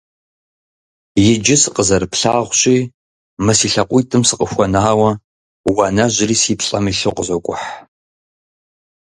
[1.29, 2.77] Иджы сыкъызэрыплъагъущи
[3.45, 5.11] мы си лъакъуитӀым сыкъыхуэнауэ,
[5.75, 7.67] уанэжьри си плӀэм илъу къызокӀухь.